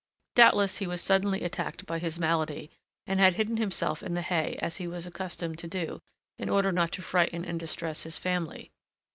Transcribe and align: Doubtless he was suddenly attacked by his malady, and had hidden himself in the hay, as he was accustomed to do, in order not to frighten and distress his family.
Doubtless 0.33 0.79
he 0.79 0.87
was 0.87 0.99
suddenly 0.99 1.43
attacked 1.43 1.85
by 1.85 1.99
his 1.99 2.17
malady, 2.17 2.71
and 3.05 3.19
had 3.19 3.35
hidden 3.35 3.57
himself 3.57 4.01
in 4.01 4.15
the 4.15 4.23
hay, 4.23 4.55
as 4.59 4.77
he 4.77 4.87
was 4.87 5.05
accustomed 5.05 5.59
to 5.59 5.67
do, 5.67 5.99
in 6.39 6.49
order 6.49 6.71
not 6.71 6.91
to 6.93 7.03
frighten 7.03 7.45
and 7.45 7.59
distress 7.59 8.01
his 8.01 8.17
family. 8.17 8.71